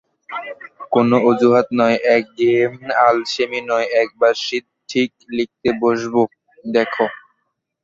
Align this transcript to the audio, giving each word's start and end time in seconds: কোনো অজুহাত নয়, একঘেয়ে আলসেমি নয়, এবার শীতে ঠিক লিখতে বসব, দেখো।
কোনো 0.93 1.15
অজুহাত 1.29 1.67
নয়, 1.79 1.97
একঘেয়ে 2.15 2.63
আলসেমি 3.05 3.59
নয়, 3.69 3.87
এবার 4.01 4.33
শীতে 4.45 4.71
ঠিক 4.89 5.09
লিখতে 5.37 5.69
বসব, 5.81 6.13
দেখো। 6.65 7.05